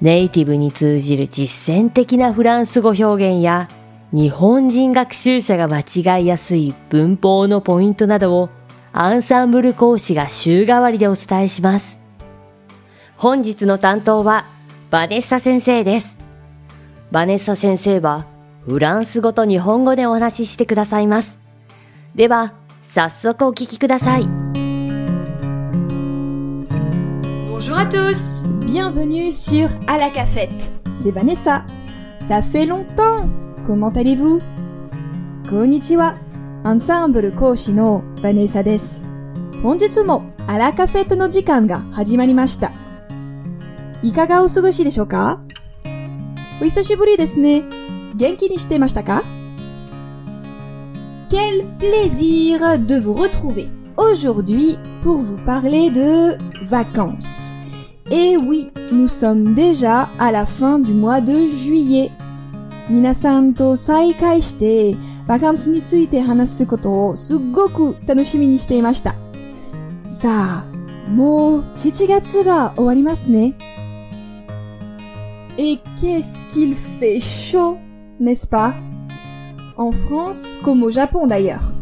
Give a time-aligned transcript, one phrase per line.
[0.00, 3.68] ネイティブに通じる実践的なフランス語表現や
[4.12, 5.80] 日本人学習者が間
[6.18, 8.50] 違いやすい文法のポイントなどを
[8.92, 11.98] アンサンブル講師が週替わりでお伝えします。
[13.16, 14.46] 本日の担当は
[14.90, 16.16] バネッサ先生です。
[17.10, 18.26] バネッサ先生は
[18.66, 21.38] フランス語と日本語でお話ししてくださいます。
[22.14, 24.45] では、早速お聞きください。
[27.75, 30.71] Bonjour à tous Bienvenue sur À la cafette
[31.03, 31.65] C'est Vanessa.
[32.21, 33.27] Ça fait longtemps.
[33.65, 34.39] Comment allez-vous
[35.49, 36.15] こんにちは。
[36.63, 39.03] アンサンブル講師のバネサです。
[39.61, 42.71] 本日もアラカフェットの時間が始まりました。
[44.01, 45.41] いかがお過ごしでしょうか
[46.61, 47.65] お久しぶりですね。
[48.15, 49.23] 元気にしてましたか
[51.29, 57.53] Quel plaisir de vous retrouver Aujourd'hui, pour vous parler de vacances.
[58.09, 62.11] Et oui, nous sommes déjà à la fin du mois de juillet.
[62.89, 69.15] 皆さんと再会して、バカンスについて話すことをすっごく楽しみにしていました。
[70.09, 70.71] さあ、
[71.07, 73.53] もう7月が終わりますね。
[75.57, 77.77] Et qu'est-ce qu'il fait chaud,
[78.19, 78.73] n'est-ce pas
[79.77, 81.73] En France comme au Japon d'ailleurs.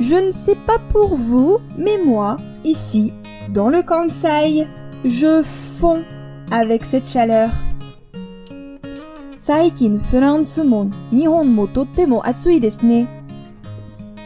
[0.00, 3.12] Je ne sais pas pour vous, mais moi, ici,
[3.52, 4.66] dans le Kansai,
[5.04, 5.42] je
[5.80, 6.04] fonds
[6.50, 7.50] avec cette chaleur.
[9.36, 13.08] 最近フランスも日本もとっても暑いですね。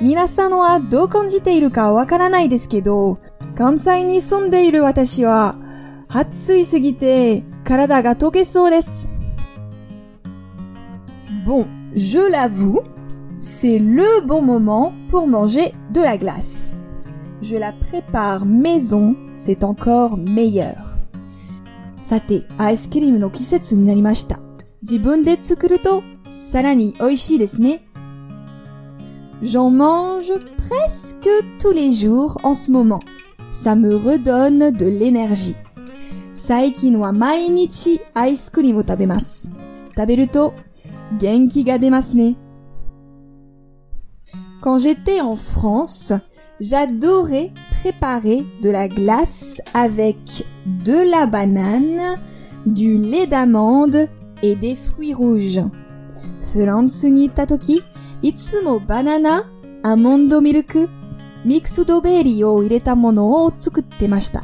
[0.00, 3.18] 皆さんはどう感じているかわからないですけど、
[3.54, 5.56] 関西に住んでいる私は
[6.08, 9.08] 暑いすぎて体が溶けそうです。
[11.46, 12.82] Bon, je l'avoue,
[13.40, 16.77] c'est le bon moment pour manger de la glace.
[17.42, 20.96] Je la prépare maison, c'est encore meilleur.
[22.02, 24.38] さて、アイスクリームの季節になりました。
[24.82, 27.82] 自分で作るとさらに美味しいですね。
[29.42, 30.32] J'en mange
[30.68, 31.28] presque
[31.58, 33.00] tous les jours en ce moment.
[33.52, 35.56] Ça me redonne de l'énergie.
[36.32, 39.50] 最近は毎日アイスクリームを食べます。
[39.96, 40.52] 食べると
[41.18, 42.36] 元気が出ますね。
[44.60, 46.20] Quand j'étais en France,
[46.59, 52.17] J'adorais préparer de la glace avec de la banane,
[52.65, 54.09] du lait d'amande
[54.43, 55.61] et des fruits rouges.
[56.51, 57.81] France ni tatoki,
[58.23, 59.43] itsumo banana,
[59.83, 60.77] amondo milk,
[61.45, 64.41] mixed berry o ireta mono o tsukutemashita.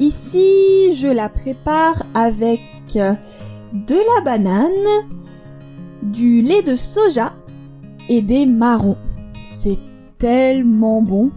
[0.00, 2.60] Ici, je la prépare avec
[2.94, 5.10] de la banane,
[6.02, 7.34] du lait de soja
[8.08, 8.96] et des marrons
[10.18, 11.30] tellement bon.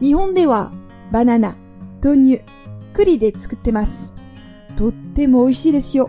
[0.00, 0.70] Nihon wa
[1.12, 1.54] banana,
[2.00, 2.38] tonyu,
[2.94, 3.32] kuri de.
[4.76, 6.02] Tottemo oishii.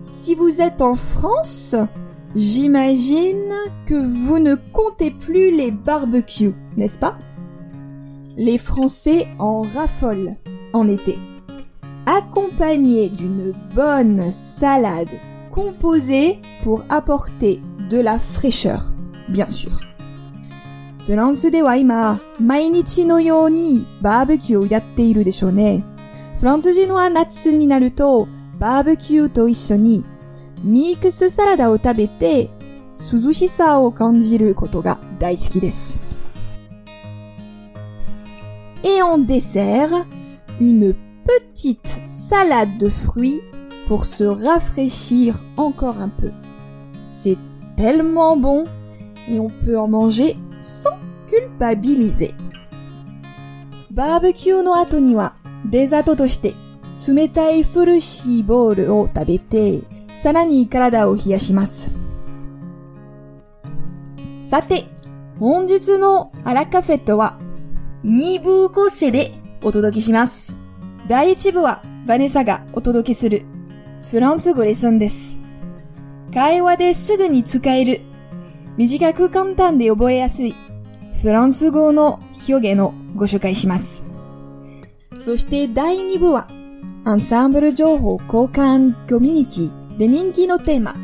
[0.00, 1.74] Si vous êtes en France,
[2.34, 3.52] j'imagine
[3.86, 7.16] que vous ne comptez plus les barbecues, n'est-ce pas?
[8.36, 10.36] Les Français en raffolent
[10.74, 11.18] en été.
[12.04, 15.08] Accompagnés d'une bonne salade
[15.50, 18.93] composée pour apporter de la fraîcheur,
[19.29, 19.71] bien sûr.
[21.05, 25.83] フランスでは今、毎日のようにバーベキューをやっているでしょうね。
[26.39, 28.27] フランス人は夏になると、
[28.59, 30.05] バーベキューと一緒に
[30.63, 32.51] ミックスサラダを食べて
[33.11, 35.99] 涼しさを感じることが大好きです。
[38.83, 40.05] Et en dessert,
[40.59, 40.95] une
[41.25, 43.41] petite salade de fruits
[43.87, 46.31] pour se rafraîchir encore un peu.
[47.03, 47.37] C'est
[47.76, 48.64] Tellement bon
[49.28, 50.90] et on peut en manger sans
[51.28, 52.34] culpabiliser.
[53.90, 56.54] バーベキューの後にはデザートとして
[57.08, 59.82] 冷たいフルシーボールを食べて、
[60.14, 61.92] さらに体を冷やします。
[64.40, 64.86] さて、
[65.38, 67.38] 本日のアラカフェットは
[68.04, 69.32] 2部構成で
[69.62, 70.56] お届けします。
[71.08, 73.44] 第1部はバネサがお届けする
[74.10, 75.45] フランス語レッスンです。
[76.36, 78.02] 会話ですぐに使える
[78.76, 80.54] 短く簡単で覚えやすい
[81.22, 84.04] フランス語の表現をご紹介します。
[85.16, 86.46] そして第2部は
[87.06, 90.94] アンサンブル情報交換コミュニティで人気のテーマ、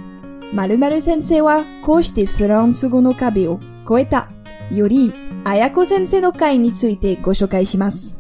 [0.52, 4.26] 〇〇先生はこうしてフランス語の壁を越えた
[4.70, 5.14] より、
[5.44, 8.19] あやこ先生の会についてご紹介します。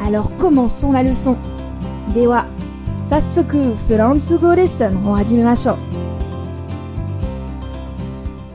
[0.00, 1.36] Alors commençons la leçon.
[2.12, 2.46] では、
[3.09, 5.77] 早速フランス語レッスンを始めましょう。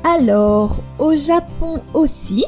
[0.02, 2.44] Alors, au Japon aussi,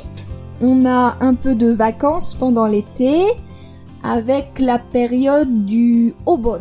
[0.60, 3.36] on a un peu de vacances pendant l'été
[4.02, 6.60] avec la période du Obon,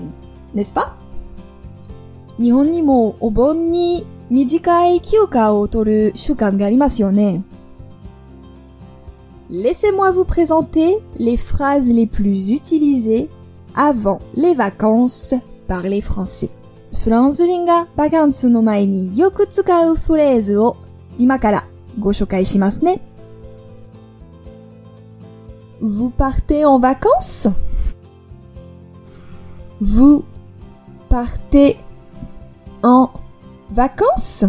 [0.53, 0.95] n'est-ce pas
[2.39, 7.43] 日本にもお盆に短い休暇を取る習慣がありますよね。
[9.51, 13.29] Laissez-moi vous présenter les phrases les plus utilisées
[13.75, 15.35] avant les vacances
[15.67, 16.49] par les Français.
[17.03, 20.77] フランス人がバカンスの前によく使うフレーズを
[21.17, 21.65] 今から
[21.99, 23.01] ご紹介しますね。
[25.81, 27.51] Vous partez en vacances?
[29.81, 30.23] Vous
[31.09, 31.77] partez
[32.83, 33.09] en
[33.73, 34.47] vacances?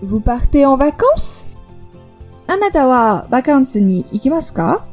[0.00, 1.46] Vous partez en vacances?
[2.46, 4.86] あなたはバカンスに行きますか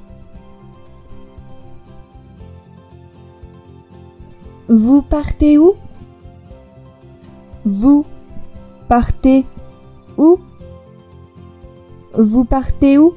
[4.68, 5.76] Vous partez où?
[7.66, 8.06] Vous
[8.88, 9.46] partez
[10.18, 10.40] où?
[12.14, 13.16] Vous partez où?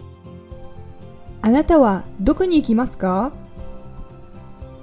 [1.45, 3.33] あなたはどこに行きますか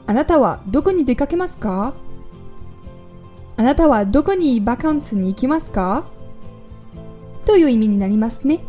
[0.06, 1.94] あなたはどこに出かけますか
[3.56, 6.06] あなたはどこにバカンスに行きますか
[7.45, 8.59] という意味になりますね。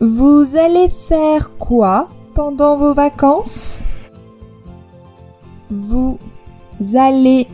[0.00, 3.82] Vous allez faire quoi pendant vos vacances
[5.70, 6.18] Vous
[6.94, 7.48] allez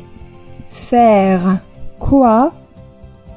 [0.68, 1.60] faire
[1.98, 2.52] quoi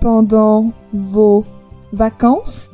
[0.01, 1.45] pendant vos
[1.92, 2.72] vacances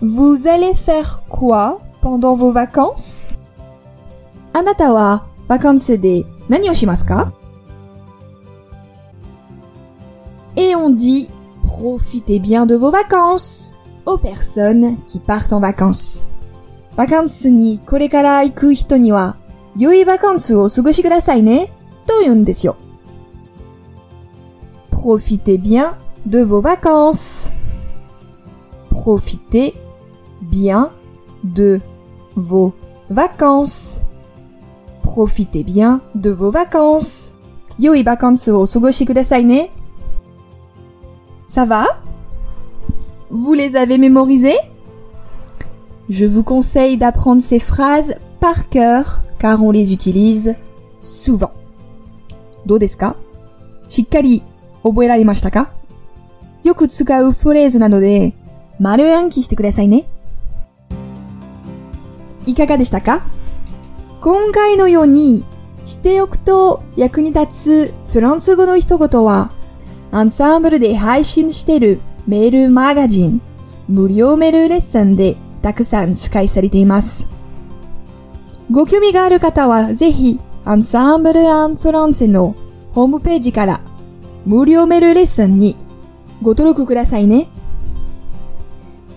[0.00, 3.26] Vous allez faire quoi pendant vos vacances
[4.52, 7.32] あなたはバカンスで何をしますか
[10.56, 11.28] Et on dit
[11.62, 16.26] profitez bien de vos vacances aux personnes qui partent en vacances.
[16.96, 19.36] バカンスにこれから行く人には
[19.76, 21.72] 良いバカンスをお過ごしくださいね
[22.06, 22.76] と言うんですよ。
[24.90, 25.94] Profitez bien
[26.26, 27.50] de vos vacances.
[28.90, 29.74] Profitez
[30.42, 30.90] bien
[31.42, 31.80] de
[32.36, 32.72] vos
[33.10, 34.00] vacances.
[35.02, 37.32] Profitez bien de vos vacances.
[37.78, 39.70] 良いバカンスをお過ごしくださいね。
[41.48, 41.86] Ça va
[43.30, 44.58] Vous les avez mémorisées
[46.08, 50.55] Je vous conseille d'apprendre ces phrases par cœur car on les utilise
[50.99, 51.51] souvent.
[52.65, 53.15] どうですか
[53.89, 54.41] しっかり
[54.83, 55.71] 覚えられましたか
[56.63, 58.33] よく使うフレーズなので
[58.79, 60.05] 丸暗記してくださいね。
[62.47, 63.23] いかがでしたか
[64.21, 65.45] 今回のように
[65.85, 69.51] しておくと役に立つフランス語の一言は
[70.11, 73.41] アンサンブルで配信しているメールマガジン
[73.87, 77.34] 無料メールレッスンでたくさん司会されています。
[78.71, 82.55] ご興味がある方はぜひアンサンブル・アン・フランセの
[82.93, 83.81] ホームページから
[84.45, 85.75] 無料メールレッスンに
[86.41, 87.47] ご登録くださいね。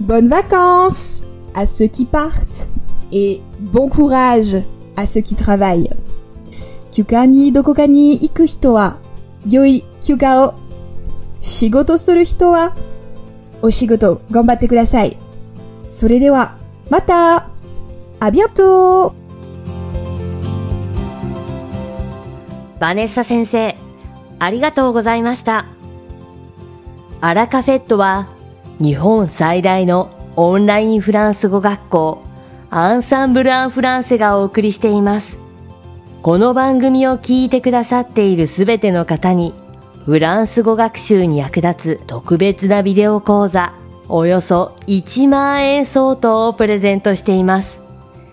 [0.05, 1.25] Bonnes vacances
[1.55, 2.69] à ceux qui partent
[3.11, 3.41] et
[3.73, 4.63] bon courage
[4.97, 5.97] à ceux qui travaillent.
[6.93, 8.99] 休暇にどこかに行く人は
[9.49, 10.55] 良い休暇を
[11.41, 12.77] 仕事する人は
[13.63, 15.17] お仕事頑張ってください。
[15.89, 16.59] それでは
[16.91, 17.49] また
[18.21, 18.43] あり
[22.81, 23.77] バネッサ先生、
[24.39, 25.67] ありがとうございました。
[27.21, 28.29] アラカフェットは
[28.81, 32.23] 日本最大のオンラインフランス語学校
[32.71, 35.37] アンサンブル・アン・フランセがお送りしています。
[36.23, 39.55] この番組を聞いてくださっているすべての方に
[40.05, 43.73] フランス語学習に役立つ特別なビデオ講座
[44.09, 47.81] およそ1万円相当をプレゼントしています。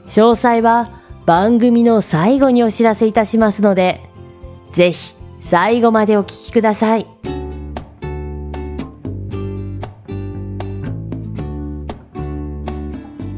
[0.07, 0.89] 詳細は
[1.25, 4.03] 番組の最後にお知らせいたしますので、
[4.75, 7.08] ぜひ最後までお聞きください。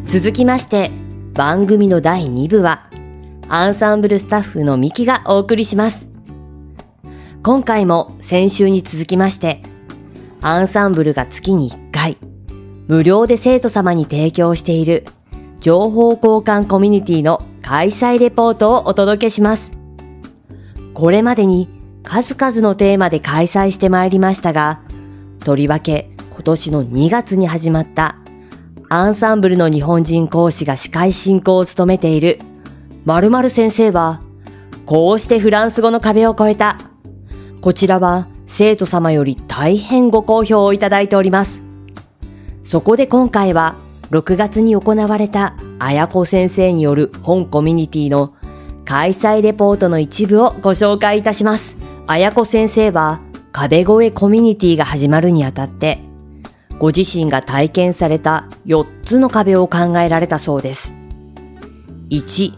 [0.08, 0.90] 続きまして、
[1.34, 2.90] 番組の第2部は、
[3.50, 6.08] アンサンブルスタッフのミキがお送りします。
[7.44, 9.62] 今回も先週に続きまして、
[10.42, 12.18] アンサンブルが月に1回、
[12.88, 15.06] 無料で生徒様に提供している
[15.60, 19.77] 情報交換コミュニティの開催レポートをお届けします。
[20.98, 21.70] これまでに
[22.02, 24.82] 数々のテーマで開催してまいりましたが、
[25.46, 28.16] とりわけ今年の2月に始まった
[28.90, 32.40] アンサンブルの日本人講師が司会進行を務めている
[33.06, 34.22] 〇〇先生は、
[34.88, 36.80] こうしてフランス語の壁を越えた。
[37.62, 41.62] こちらは生徒様より大変ご好評をいただいております。
[42.66, 43.76] そこで今回は
[44.10, 48.34] 6月に行われた綾子先生による本コミュニティの
[48.88, 51.76] 開催レポートの一部をご紹介いたします。
[52.08, 53.20] 綾子先生は
[53.52, 56.00] 壁越えコミュニティが始まるにあたって
[56.80, 60.94] ご自身が体験された4つの壁を考えられたそうです。
[62.12, 62.54] 1、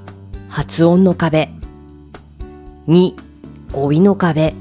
[0.50, 1.50] 発音の壁。
[2.88, 3.15] 2、
[3.71, 4.53] 語彙の壁。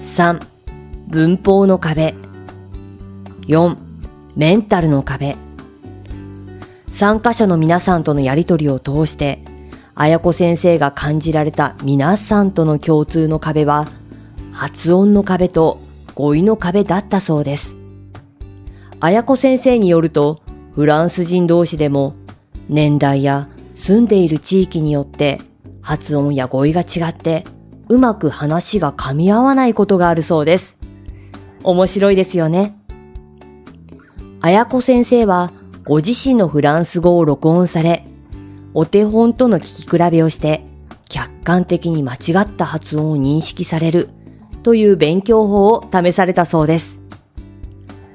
[0.00, 0.40] 3、
[1.08, 2.14] 文法の壁。
[3.42, 3.76] 4、
[4.34, 5.36] メンタルの壁。
[6.90, 9.44] 参加者の皆さんとのやりとりを通して、
[9.94, 13.88] 綾子先生が感じられた皆さんとの共通の壁は、
[14.52, 15.80] 発音の壁と
[16.14, 17.74] 語彙の壁だったそうです。
[19.00, 20.40] 綾子先生によると、
[20.74, 22.14] フランス人同士でも、
[22.68, 25.40] 年代や住んでいる地域によって
[25.82, 27.44] 発音や語彙が違って、
[27.88, 30.76] うまく話が噛み合わないことがあるそうです。
[31.64, 32.78] 面白いですよね。
[34.40, 35.52] 綾子先生は、
[35.84, 38.06] ご自身のフランス語を録音され、
[38.74, 40.64] お手本との聞き比べをして、
[41.08, 44.08] 客観的に間違った発音を認識される
[44.62, 46.96] という勉強法を試されたそうです。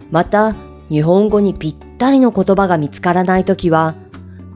[0.10, 0.56] また、
[0.90, 3.96] 日本語にぴったりの言葉が見つからないときは、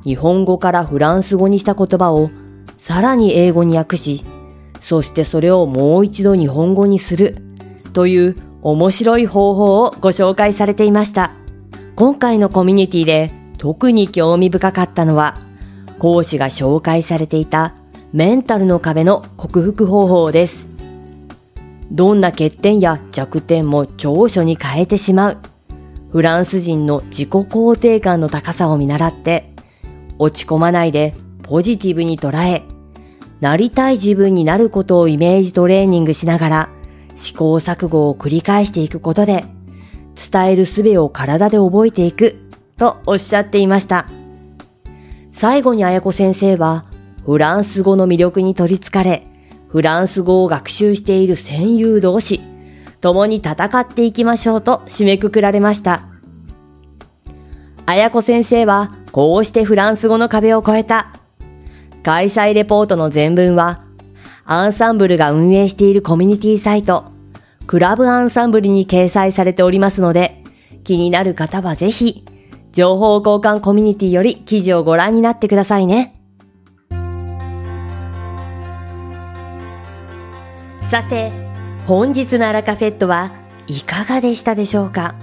[0.03, 2.31] 日本語からフランス語にした言葉を
[2.77, 4.24] さらに英語に訳し、
[4.79, 7.36] そしてそれをもう一度日本語にする
[7.93, 11.34] という面白い方法をご紹介されていました。
[11.96, 15.38] 今回のコミュニティで特に興味深かったのは、
[16.01, 17.75] 講師が紹介されていた
[18.12, 20.65] メンタルの壁の克服方法です。
[21.91, 25.38] どんな欠点や弱点も長所に変えてしまう。
[26.12, 29.53] フランス人の自己肯定感の高さを見習って、
[30.17, 32.63] 落ち込まないでポジティブに捉え、
[33.39, 36.70] なりたい自分になることをイメージトレーニングしながら、
[37.13, 39.46] 試行錯誤を繰り返していくことで、
[40.31, 42.38] 伝える術を体で覚えていく、
[42.79, 44.08] とおっしゃっていました。
[45.32, 46.86] 最後に綾子先生は、
[47.26, 49.26] フランス語の魅力に取り憑かれ、
[49.70, 52.42] フランス語を学習している戦友同士、
[53.00, 56.04] 共に戦っていきましょうと締めくくられました。
[57.86, 61.14] 綾子先生は、こうしてフランス語の壁を越えた。
[62.04, 63.84] 開催レポートの全文は、
[64.46, 67.06] アンサンブルが運営しているコミュニティサイト、
[67.68, 70.44] クラブアンサンブルに掲載されておりますので、
[70.84, 72.26] 気になる方はぜひ、
[72.72, 76.16] 情報交換コミュニティより記事をご覧になってくださいね。
[80.90, 81.32] さて、
[81.88, 83.32] 本日のアラカフェットは
[83.68, 85.16] いかがでしたでしょうか？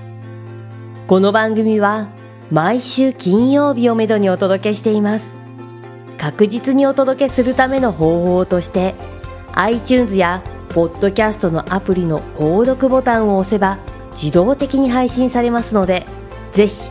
[1.07, 2.09] この番組は
[2.51, 5.35] 毎週金曜日をめどにお届けしています。
[6.19, 8.95] 確実にお届けするための方法として
[9.55, 13.79] iTunes やポッドキャストのアプリの購読ボタンを押せば
[14.11, 16.05] 自動的に配信されますので
[16.53, 16.91] ぜひ